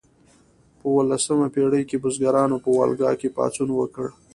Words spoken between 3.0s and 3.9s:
کې پاڅون